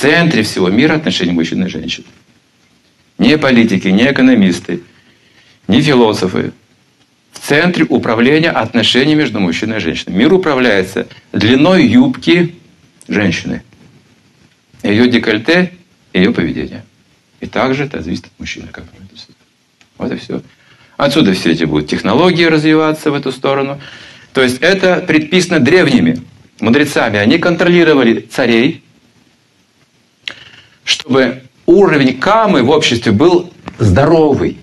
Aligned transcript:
центре 0.00 0.42
всего 0.42 0.70
мира 0.70 0.94
отношения 0.94 1.32
мужчин 1.32 1.64
и 1.64 1.68
женщин. 1.68 2.04
Не 3.18 3.36
политики, 3.36 3.88
не 3.88 4.10
экономисты, 4.10 4.80
не 5.68 5.82
философы. 5.82 6.52
В 7.32 7.38
центре 7.38 7.84
управления 7.88 8.50
отношений 8.50 9.14
между 9.14 9.40
мужчиной 9.40 9.76
и 9.76 9.80
женщиной. 9.80 10.14
Мир 10.14 10.32
управляется 10.32 11.06
длиной 11.32 11.86
юбки 11.86 12.54
женщины. 13.08 13.62
Ее 14.82 15.08
декольте, 15.08 15.72
ее 16.14 16.32
поведение. 16.32 16.82
И 17.40 17.46
также 17.46 17.84
это 17.84 18.02
зависит 18.02 18.26
от 18.26 18.32
мужчины. 18.38 18.68
Как 18.72 18.84
вот 19.98 20.12
и 20.12 20.16
все. 20.16 20.42
Отсюда 20.96 21.34
все 21.34 21.52
эти 21.52 21.64
будут 21.64 21.88
технологии 21.88 22.44
развиваться 22.44 23.10
в 23.10 23.14
эту 23.14 23.32
сторону. 23.32 23.80
То 24.32 24.42
есть 24.42 24.58
это 24.60 25.04
предписано 25.06 25.60
древними 25.60 26.22
мудрецами. 26.58 27.18
Они 27.18 27.38
контролировали 27.38 28.20
царей, 28.20 28.82
чтобы 30.84 31.42
уровень 31.66 32.18
камы 32.18 32.62
в 32.62 32.70
обществе 32.70 33.12
был 33.12 33.52
здоровый. 33.78 34.58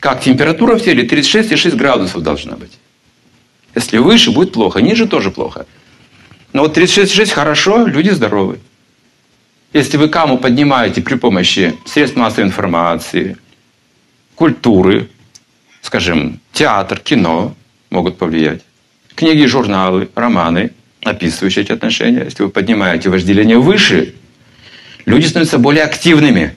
Как 0.00 0.20
температура 0.20 0.76
в 0.76 0.82
теле 0.82 1.06
36,6 1.06 1.76
градусов 1.76 2.22
должна 2.22 2.56
быть. 2.56 2.78
Если 3.74 3.98
выше, 3.98 4.30
будет 4.30 4.52
плохо. 4.52 4.80
Ниже 4.80 5.06
тоже 5.06 5.30
плохо. 5.30 5.66
Но 6.52 6.62
вот 6.62 6.76
36,6 6.76 7.32
хорошо, 7.32 7.86
люди 7.86 8.10
здоровы. 8.10 8.58
Если 9.72 9.98
вы 9.98 10.08
каму 10.08 10.38
поднимаете 10.38 11.02
при 11.02 11.16
помощи 11.16 11.74
средств 11.84 12.16
массовой 12.16 12.44
информации, 12.46 13.36
культуры, 14.34 15.10
скажем, 15.82 16.40
театр, 16.52 16.98
кино 17.00 17.54
могут 17.90 18.16
повлиять, 18.16 18.62
книги, 19.14 19.44
журналы, 19.44 20.08
романы, 20.14 20.72
описывающие 21.02 21.64
эти 21.64 21.72
отношения, 21.72 22.24
если 22.24 22.42
вы 22.42 22.48
поднимаете 22.48 23.10
вожделение 23.10 23.58
выше, 23.58 24.14
люди 25.06 25.26
становятся 25.26 25.58
более 25.58 25.84
активными. 25.84 26.54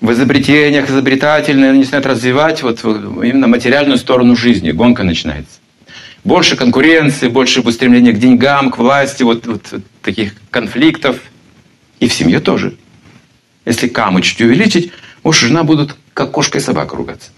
В 0.00 0.12
изобретениях 0.12 0.88
изобретательные 0.88 1.72
начинают 1.72 2.06
развивать 2.06 2.62
вот 2.62 2.84
именно 2.84 3.48
материальную 3.48 3.98
сторону 3.98 4.36
жизни. 4.36 4.70
Гонка 4.70 5.02
начинается. 5.02 5.58
Больше 6.24 6.56
конкуренции, 6.56 7.28
больше 7.28 7.60
устремления 7.60 8.12
к 8.12 8.18
деньгам, 8.18 8.70
к 8.70 8.78
власти, 8.78 9.22
вот, 9.22 9.46
вот, 9.46 9.72
вот 9.72 9.82
таких 10.02 10.34
конфликтов. 10.50 11.20
И 12.00 12.06
в 12.06 12.12
семье 12.12 12.38
тоже. 12.38 12.76
Если 13.64 13.88
камы 13.88 14.22
чуть 14.22 14.40
увеличить, 14.40 14.92
муж 15.24 15.42
и 15.42 15.46
жена 15.46 15.64
будут 15.64 15.96
как 16.14 16.30
кошка 16.30 16.58
и 16.58 16.60
собака 16.60 16.96
ругаться. 16.96 17.30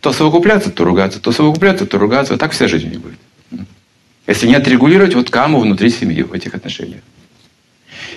То 0.00 0.12
совокупляться, 0.12 0.70
то 0.70 0.84
ругаться, 0.84 1.20
то 1.20 1.32
совокупляться, 1.32 1.86
то 1.86 1.98
ругаться. 1.98 2.36
Так 2.36 2.52
вся 2.52 2.66
жизнь 2.66 2.90
не 2.90 2.98
будет. 2.98 3.18
Если 4.28 4.46
не 4.46 4.54
отрегулировать 4.54 5.14
вот 5.14 5.30
каму 5.30 5.58
внутри 5.58 5.88
семьи 5.88 6.22
в 6.22 6.34
этих 6.34 6.54
отношениях. 6.54 7.00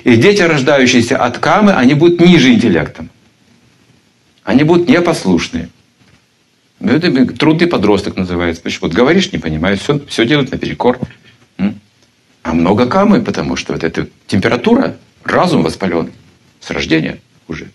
И 0.03 0.17
дети, 0.17 0.41
рождающиеся 0.41 1.17
от 1.17 1.37
камы, 1.37 1.71
они 1.71 1.93
будут 1.93 2.19
ниже 2.19 2.53
интеллектом. 2.53 3.09
Они 4.43 4.63
будут 4.63 4.89
непослушные. 4.89 5.69
Ну, 6.81 6.91
это 6.91 7.25
трудный 7.37 7.67
подросток 7.67 8.17
называется. 8.17 8.61
Почему? 8.61 8.89
Вот 8.89 8.93
говоришь, 8.93 9.31
не 9.31 9.37
понимаешь, 9.37 9.79
все, 9.79 9.99
все 10.07 10.25
делают 10.25 10.51
наперекор. 10.51 10.99
А 12.43 12.53
много 12.53 12.87
камы, 12.87 13.21
потому 13.21 13.55
что 13.55 13.73
вот 13.73 13.83
эта 13.83 14.07
температура, 14.27 14.97
разум 15.23 15.63
воспален 15.63 16.11
с 16.59 16.71
рождения 16.71 17.21
уже. 17.47 17.65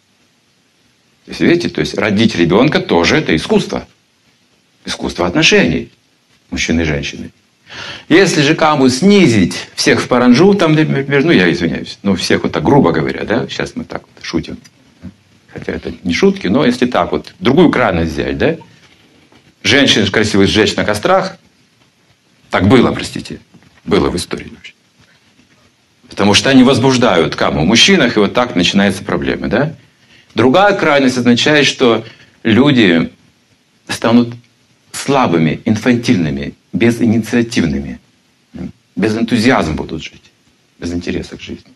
То 1.24 1.30
есть, 1.30 1.40
видите, 1.40 1.68
то 1.70 1.80
есть 1.80 1.94
родить 1.94 2.36
ребенка 2.36 2.80
тоже 2.80 3.16
это 3.16 3.34
искусство. 3.34 3.88
Искусство 4.84 5.26
отношений 5.26 5.90
мужчины 6.50 6.82
и 6.82 6.84
женщины. 6.84 7.30
Если 8.08 8.42
же 8.42 8.54
каму 8.54 8.88
снизить 8.88 9.68
всех 9.74 10.00
в 10.00 10.08
паранжу, 10.08 10.54
там, 10.54 10.74
например, 10.74 11.24
ну 11.24 11.32
я 11.32 11.50
извиняюсь, 11.50 11.98
ну 12.02 12.14
всех 12.14 12.44
вот 12.44 12.52
так 12.52 12.62
грубо 12.62 12.92
говоря, 12.92 13.24
да, 13.24 13.48
сейчас 13.48 13.74
мы 13.74 13.84
так 13.84 14.02
вот 14.02 14.24
шутим. 14.24 14.58
Хотя 15.48 15.72
это 15.72 15.92
не 16.02 16.14
шутки, 16.14 16.46
но 16.46 16.64
если 16.64 16.86
так 16.86 17.12
вот, 17.12 17.34
другую 17.40 17.70
крайность 17.70 18.12
взять, 18.12 18.38
да, 18.38 18.56
женщин 19.62 20.06
красивых 20.06 20.48
сжечь 20.48 20.76
на 20.76 20.84
кострах, 20.84 21.38
так 22.50 22.68
было, 22.68 22.92
простите, 22.92 23.40
было 23.84 24.10
в 24.10 24.16
истории 24.16 24.50
вообще. 24.54 24.74
Потому 26.08 26.34
что 26.34 26.50
они 26.50 26.62
возбуждают 26.62 27.34
каму 27.34 27.62
в 27.62 27.64
мужчинах, 27.64 28.16
и 28.16 28.20
вот 28.20 28.32
так 28.32 28.54
начинаются 28.54 29.02
проблемы, 29.02 29.48
да. 29.48 29.74
Другая 30.34 30.74
крайность 30.74 31.18
означает, 31.18 31.66
что 31.66 32.04
люди 32.42 33.10
станут 33.88 34.34
слабыми, 34.96 35.60
инфантильными, 35.64 36.54
безинициативными, 36.72 38.00
без 38.94 39.16
энтузиазма 39.16 39.74
будут 39.74 40.02
жить, 40.02 40.32
без 40.78 40.92
интереса 40.92 41.36
к 41.36 41.40
жизни. 41.40 41.72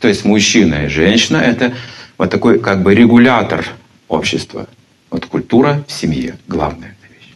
То 0.00 0.08
есть 0.08 0.24
мужчина 0.24 0.86
и 0.86 0.88
женщина– 0.88 1.36
это 1.38 1.74
вот 2.16 2.30
такой 2.30 2.58
как 2.60 2.82
бы 2.82 2.94
регулятор 2.94 3.66
общества. 4.08 4.68
Вот 5.10 5.26
культура 5.26 5.84
в 5.86 5.92
семье– 5.92 6.38
главная 6.48 6.96
вещь. 7.08 7.34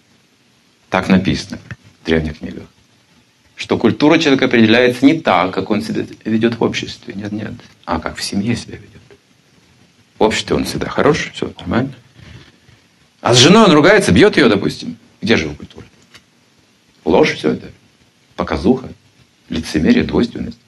Так 0.88 1.08
написано 1.08 1.58
в 2.02 2.06
древних 2.06 2.38
книгах. 2.38 2.64
Что 3.56 3.78
культура 3.78 4.18
человека 4.18 4.46
определяется 4.46 5.04
не 5.04 5.20
так, 5.20 5.52
как 5.52 5.70
он 5.70 5.82
себя 5.82 6.04
ведет 6.24 6.58
в 6.58 6.62
обществе. 6.62 7.14
Нет, 7.14 7.32
нет. 7.32 7.52
А 7.84 8.00
как 8.00 8.16
в 8.16 8.22
семье 8.22 8.56
себя 8.56 8.76
ведет. 8.76 9.02
В 10.18 10.22
обществе 10.22 10.56
он 10.56 10.64
всегда 10.64 10.88
хорош, 10.88 11.30
все 11.32 11.52
нормально. 11.58 11.92
А 13.22 13.34
с 13.34 13.38
женой 13.38 13.66
он 13.66 13.72
ругается, 13.72 14.12
бьет 14.12 14.36
ее, 14.36 14.48
допустим. 14.48 14.96
Где 15.22 15.36
же 15.36 15.44
его 15.44 15.54
культура? 15.54 15.86
Ложь 17.04 17.34
все 17.34 17.52
это. 17.52 17.70
Показуха, 18.34 18.88
лицемерие, 19.48 20.02
двойственность. 20.02 20.58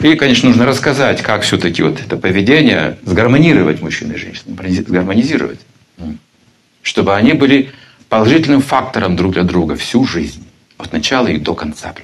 И, 0.00 0.16
конечно, 0.16 0.48
нужно 0.48 0.66
рассказать, 0.66 1.22
как 1.22 1.42
все-таки 1.42 1.82
вот 1.82 2.00
это 2.00 2.16
поведение 2.16 2.98
сгармонировать 3.04 3.80
мужчин 3.80 4.10
и 4.10 4.16
женщин, 4.16 4.42
сгармонизировать. 4.48 5.60
Чтобы 6.82 7.14
они 7.14 7.32
были 7.32 7.70
положительным 8.08 8.60
фактором 8.60 9.14
друг 9.14 9.34
для 9.34 9.44
друга 9.44 9.76
всю 9.76 10.04
жизнь. 10.04 10.44
От 10.78 10.92
начала 10.92 11.28
и 11.28 11.38
до 11.38 11.54
конца. 11.54 11.94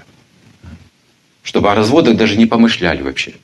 Чтобы 1.42 1.72
о 1.72 1.74
разводах 1.74 2.16
даже 2.16 2.36
не 2.36 2.46
помышляли 2.46 3.02
вообще. 3.02 3.34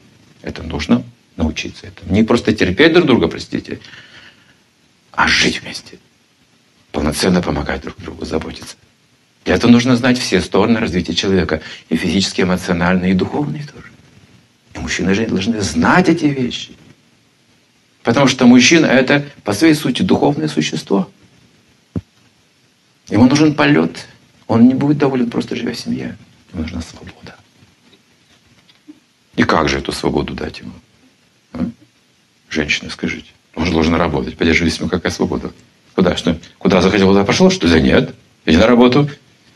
Это 0.42 0.62
нужно 0.62 1.02
научиться 1.34 1.88
этому. 1.88 2.12
Не 2.12 2.22
просто 2.22 2.54
терпеть 2.54 2.92
друг 2.92 3.06
друга, 3.06 3.26
простите, 3.26 3.80
а 5.16 5.26
жить 5.26 5.62
вместе. 5.62 5.98
Полноценно 6.92 7.42
помогать 7.42 7.82
друг 7.82 7.96
другу, 7.98 8.24
заботиться. 8.24 8.76
Для 9.44 9.54
этого 9.54 9.70
нужно 9.70 9.96
знать 9.96 10.18
все 10.18 10.40
стороны 10.40 10.78
развития 10.78 11.14
человека. 11.14 11.62
И 11.88 11.96
физические, 11.96 12.44
эмоциональные, 12.44 13.12
и 13.12 13.14
духовные 13.14 13.64
тоже. 13.64 13.88
И 14.74 14.78
мужчина 14.78 15.10
и 15.10 15.14
женщина 15.14 15.36
должны 15.36 15.60
знать 15.62 16.08
эти 16.08 16.26
вещи. 16.26 16.72
Потому 18.02 18.28
что 18.28 18.46
мужчина– 18.46 18.86
это 18.86 19.24
по 19.42 19.52
своей 19.52 19.74
сути 19.74 20.02
духовное 20.02 20.48
существо. 20.48 21.10
Ему 23.08 23.26
нужен 23.26 23.54
полет. 23.54 24.06
Он 24.46 24.68
не 24.68 24.74
будет 24.74 24.98
доволен 24.98 25.30
просто 25.30 25.56
живя 25.56 25.72
в 25.72 25.78
семье. 25.78 26.16
Ему 26.52 26.62
нужна 26.62 26.82
свобода. 26.82 27.36
И 29.34 29.44
как 29.44 29.68
же 29.68 29.78
эту 29.78 29.92
свободу 29.92 30.34
дать 30.34 30.60
ему? 30.60 30.72
А? 31.52 31.68
Женщина, 32.48 32.90
скажите. 32.90 33.30
Он 33.56 33.64
же 33.64 33.72
должен 33.72 33.94
работать. 33.94 34.36
Поддерживай 34.36 34.70
семью, 34.70 34.88
какая 34.88 35.10
свобода. 35.10 35.50
Куда? 35.94 36.16
Что? 36.16 36.38
Куда 36.58 36.80
захотел, 36.82 37.08
куда 37.08 37.24
пошел? 37.24 37.50
Что 37.50 37.66
ли? 37.66 37.80
Нет. 37.82 38.14
Иди 38.44 38.58
на 38.58 38.66
работу. 38.66 39.10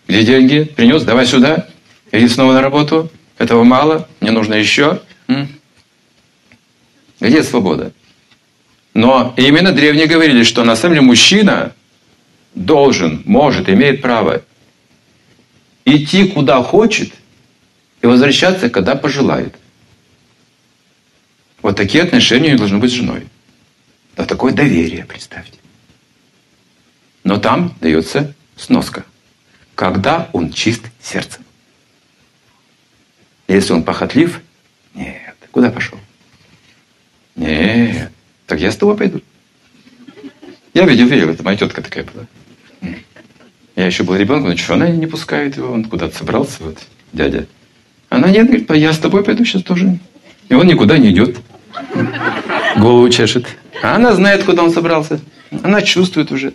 Где 0.08 0.24
деньги? 0.24 0.64
Принес? 0.64 1.02
Давай 1.04 1.26
сюда. 1.26 1.68
Иди 2.10 2.26
снова 2.26 2.54
на 2.54 2.62
работу. 2.62 3.10
Этого 3.38 3.62
мало. 3.62 4.08
Мне 4.20 4.30
нужно 4.30 4.54
еще. 4.54 5.00
Где 7.20 7.42
свобода? 7.42 7.92
Но 8.94 9.34
именно 9.36 9.72
древние 9.72 10.06
говорили, 10.06 10.42
что 10.42 10.64
на 10.64 10.74
самом 10.74 10.94
деле 10.94 11.06
мужчина 11.06 11.74
должен, 12.54 13.22
может, 13.26 13.68
имеет 13.68 14.02
право 14.02 14.42
идти 15.84 16.26
куда 16.26 16.62
хочет 16.62 17.12
и 18.00 18.06
возвращаться, 18.06 18.70
когда 18.70 18.96
пожелает. 18.96 19.54
Вот 21.62 21.76
такие 21.76 22.02
отношения 22.02 22.56
должны 22.56 22.78
быть 22.78 22.90
с 22.90 22.94
женой. 22.94 23.26
Да 24.16 24.24
такое 24.24 24.52
доверие, 24.52 25.04
представьте. 25.04 25.58
Но 27.24 27.38
там 27.38 27.74
дается 27.80 28.34
сноска. 28.56 29.04
Когда 29.74 30.28
он 30.32 30.52
чист 30.52 30.84
сердцем. 31.02 31.44
Если 33.48 33.72
он 33.72 33.82
похотлив, 33.82 34.40
нет. 34.94 35.36
Куда 35.50 35.70
пошел? 35.70 35.98
Нет. 37.34 38.12
Так 38.46 38.60
я 38.60 38.70
с 38.70 38.76
тобой 38.76 38.96
пойду. 38.96 39.20
Я 40.74 40.84
видел, 40.86 41.06
видел, 41.06 41.30
это 41.30 41.42
моя 41.42 41.56
тетка 41.56 41.82
такая 41.82 42.04
была. 42.04 42.26
Я 43.76 43.86
еще 43.86 44.02
был 44.02 44.14
ребенком, 44.16 44.50
но 44.50 44.56
что 44.56 44.74
она 44.74 44.88
не 44.88 45.06
пускает 45.06 45.56
его, 45.56 45.72
он 45.72 45.84
куда-то 45.84 46.16
собрался, 46.16 46.62
вот, 46.62 46.78
дядя. 47.12 47.46
Она 48.08 48.28
нет, 48.28 48.46
говорит, 48.46 48.70
я 48.70 48.92
с 48.92 48.98
тобой 48.98 49.24
пойду 49.24 49.44
сейчас 49.44 49.62
тоже. 49.62 49.98
И 50.48 50.54
он 50.54 50.66
никуда 50.66 50.98
не 50.98 51.10
идет. 51.10 51.38
Голову 52.76 53.08
чешет. 53.08 53.46
А 53.82 53.96
она 53.96 54.14
знает, 54.14 54.44
куда 54.44 54.62
он 54.62 54.72
собрался. 54.72 55.20
Она 55.62 55.82
чувствует 55.82 56.30
уже. 56.32 56.54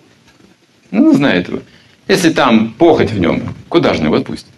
Ну, 0.91 1.13
знает 1.13 1.47
его. 1.47 1.61
Если 2.07 2.29
там 2.29 2.73
похоть 2.73 3.11
в 3.11 3.19
нем, 3.19 3.55
куда 3.67 3.93
же 3.93 4.03
его 4.03 4.15
отпустит? 4.15 4.53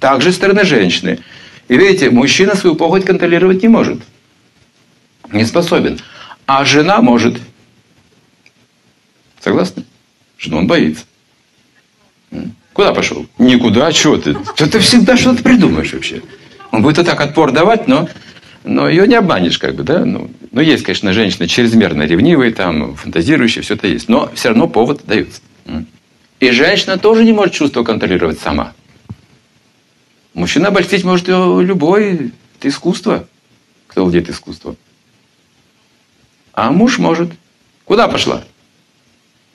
Также 0.00 0.32
с 0.32 0.36
стороны 0.36 0.64
женщины. 0.64 1.20
И 1.68 1.76
видите, 1.76 2.10
мужчина 2.10 2.54
свою 2.54 2.76
похоть 2.76 3.04
контролировать 3.04 3.62
не 3.62 3.68
может. 3.68 4.00
Не 5.32 5.44
способен. 5.44 6.00
А 6.46 6.64
жена 6.64 7.00
может. 7.00 7.40
Согласны? 9.40 9.84
Что 10.36 10.56
он 10.56 10.66
боится. 10.66 11.04
Куда 12.72 12.92
пошел? 12.92 13.26
Никуда, 13.38 13.90
что 13.92 14.18
ты? 14.18 14.34
Ты 14.56 14.78
всегда 14.80 15.16
что-то 15.16 15.42
придумаешь 15.42 15.92
вообще. 15.92 16.22
Он 16.72 16.82
будет 16.82 16.98
и 16.98 17.04
так 17.04 17.20
отпор 17.20 17.52
давать, 17.52 17.88
но, 17.88 18.08
но 18.66 18.88
ее 18.88 19.06
не 19.06 19.14
обманешь, 19.14 19.58
как 19.58 19.76
бы, 19.76 19.84
да? 19.84 20.04
Ну, 20.04 20.28
ну, 20.50 20.60
есть, 20.60 20.82
конечно, 20.82 21.12
женщины 21.12 21.46
чрезмерно 21.46 22.02
ревнивые, 22.02 22.52
там, 22.52 22.96
фантазирующие, 22.96 23.62
все 23.62 23.74
это 23.74 23.86
есть. 23.86 24.08
Но 24.08 24.30
все 24.34 24.48
равно 24.48 24.68
повод 24.68 25.02
дается. 25.06 25.40
И 26.40 26.50
женщина 26.50 26.98
тоже 26.98 27.24
не 27.24 27.32
может 27.32 27.54
чувство 27.54 27.84
контролировать 27.84 28.40
сама. 28.40 28.74
Мужчина 30.34 30.68
обольстить 30.68 31.04
может 31.04 31.28
любой. 31.28 32.32
Это 32.58 32.68
искусство. 32.68 33.26
Кто 33.86 34.02
владеет 34.02 34.28
искусством. 34.28 34.76
А 36.52 36.70
муж 36.72 36.98
может. 36.98 37.30
Куда 37.84 38.08
пошла? 38.08 38.44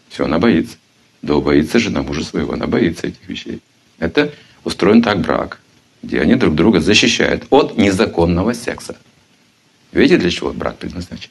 Все, 0.09 0.25
она 0.25 0.39
боится. 0.39 0.77
Да 1.21 1.35
боится 1.35 1.79
жена 1.79 2.01
мужа 2.01 2.23
своего, 2.23 2.53
она 2.53 2.65
боится 2.65 3.07
этих 3.07 3.27
вещей. 3.27 3.61
Это 3.99 4.33
устроен 4.63 5.01
так 5.01 5.19
брак, 5.19 5.60
где 6.03 6.21
они 6.21 6.35
друг 6.35 6.55
друга 6.55 6.79
защищают 6.79 7.45
от 7.49 7.77
незаконного 7.77 8.53
секса. 8.53 8.95
Видите, 9.91 10.17
для 10.17 10.31
чего 10.31 10.51
брак 10.51 10.77
предназначен? 10.77 11.29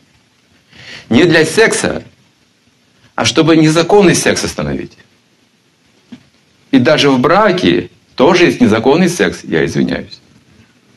Не 1.09 1.25
для 1.25 1.45
секса, 1.45 2.05
а 3.15 3.25
чтобы 3.25 3.57
незаконный 3.57 4.15
секс 4.15 4.45
остановить. 4.45 4.93
И 6.71 6.79
даже 6.79 7.11
в 7.11 7.19
браке 7.19 7.91
тоже 8.15 8.45
есть 8.45 8.61
незаконный 8.61 9.09
секс, 9.09 9.41
я 9.43 9.65
извиняюсь. 9.65 10.21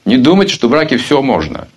Не 0.06 0.18
думайте, 0.18 0.54
что 0.54 0.68
в 0.68 0.72
браке 0.72 0.98
все 0.98 1.22
можно. 1.22 1.68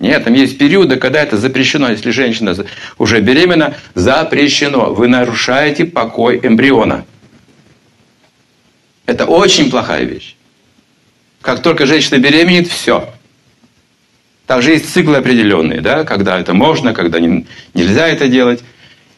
Нет, 0.00 0.24
там 0.24 0.34
есть 0.34 0.58
периоды, 0.58 0.96
когда 0.96 1.22
это 1.22 1.38
запрещено. 1.38 1.88
Если 1.88 2.10
женщина 2.10 2.54
уже 2.98 3.20
беременна, 3.20 3.76
запрещено. 3.94 4.92
Вы 4.92 5.08
нарушаете 5.08 5.86
покой 5.86 6.40
эмбриона. 6.42 7.06
Это 9.06 9.24
очень 9.24 9.70
плохая 9.70 10.04
вещь. 10.04 10.36
Как 11.44 11.60
только 11.60 11.84
женщина 11.84 12.18
беременеет, 12.18 12.68
все. 12.68 13.12
Также 14.46 14.70
есть 14.70 14.90
циклы 14.90 15.18
определенные, 15.18 15.82
да, 15.82 16.04
когда 16.04 16.40
это 16.40 16.54
можно, 16.54 16.94
когда 16.94 17.20
не, 17.20 17.46
нельзя 17.74 18.08
это 18.08 18.28
делать. 18.28 18.64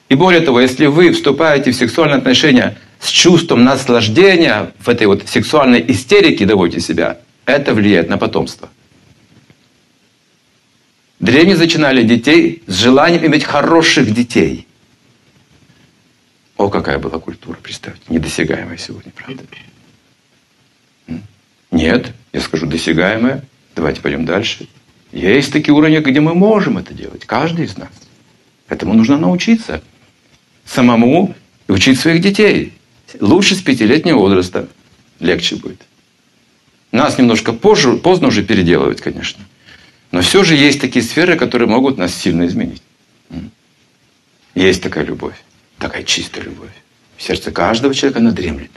И 0.08 0.16
более 0.16 0.40
того, 0.40 0.60
если 0.60 0.86
вы 0.86 1.12
вступаете 1.12 1.70
в 1.70 1.76
сексуальные 1.76 2.18
отношения 2.18 2.78
с 2.98 3.10
чувством 3.10 3.62
наслаждения, 3.62 4.72
в 4.80 4.88
этой 4.88 5.06
вот 5.06 5.28
сексуальной 5.28 5.84
истерике 5.86 6.46
доводите 6.46 6.80
себя, 6.80 7.18
это 7.44 7.74
влияет 7.74 8.08
на 8.08 8.18
потомство. 8.18 8.70
Древние 11.20 11.56
зачинали 11.56 12.02
детей 12.02 12.64
с 12.66 12.74
желанием 12.74 13.24
иметь 13.24 13.44
хороших 13.44 14.12
детей. 14.12 14.66
О, 16.56 16.70
какая 16.70 16.98
была 16.98 17.20
культура, 17.20 17.56
представьте, 17.62 18.02
недосягаемая 18.08 18.78
сегодня, 18.78 19.12
правда? 19.14 19.44
Нет, 21.70 22.12
я 22.32 22.40
скажу, 22.40 22.66
досягаемая. 22.66 23.44
Давайте 23.74 24.00
пойдем 24.00 24.24
дальше. 24.24 24.68
Есть 25.12 25.52
такие 25.52 25.74
уровни, 25.74 25.98
где 25.98 26.20
мы 26.20 26.34
можем 26.34 26.78
это 26.78 26.94
делать, 26.94 27.24
каждый 27.24 27.66
из 27.66 27.76
нас. 27.76 27.90
Этому 28.68 28.94
нужно 28.94 29.16
научиться. 29.16 29.82
Самому 30.64 31.34
и 31.68 31.72
учить 31.72 31.98
своих 32.00 32.20
детей. 32.20 32.72
Лучше 33.20 33.54
с 33.54 33.62
пятилетнего 33.62 34.18
возраста. 34.18 34.68
Легче 35.20 35.56
будет. 35.56 35.82
Нас 36.92 37.18
немножко 37.18 37.52
позже, 37.52 37.96
поздно 37.96 38.28
уже 38.28 38.42
переделывать, 38.42 39.00
конечно. 39.00 39.44
Но 40.10 40.20
все 40.22 40.44
же 40.44 40.54
есть 40.54 40.80
такие 40.80 41.04
сферы, 41.04 41.36
которые 41.36 41.68
могут 41.68 41.98
нас 41.98 42.14
сильно 42.14 42.46
изменить. 42.46 42.82
Есть 44.54 44.82
такая 44.82 45.04
любовь, 45.04 45.36
такая 45.78 46.02
чистая 46.02 46.44
любовь. 46.44 46.70
В 47.16 47.22
сердце 47.22 47.50
каждого 47.50 47.94
человека 47.94 48.20
она 48.20 48.30
дремлет. 48.32 48.70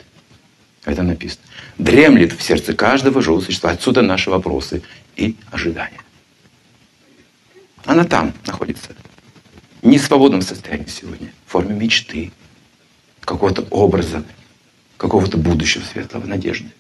Это 0.85 1.03
написано. 1.03 1.43
Дремлет 1.77 2.33
в 2.33 2.41
сердце 2.41 2.73
каждого 2.73 3.21
живого 3.21 3.41
существа. 3.41 3.71
Отсюда 3.71 4.01
наши 4.01 4.29
вопросы 4.29 4.81
и 5.15 5.35
ожидания. 5.51 6.01
Она 7.85 8.03
там 8.03 8.33
находится. 8.45 8.91
Не 9.81 9.97
в 9.97 10.03
свободном 10.03 10.41
состоянии 10.41 10.87
сегодня. 10.87 11.31
В 11.45 11.51
форме 11.51 11.75
мечты, 11.75 12.31
какого-то 13.21 13.63
образа, 13.69 14.23
какого-то 14.97 15.37
будущего 15.37 15.83
светлого, 15.83 16.25
надежды. 16.25 16.71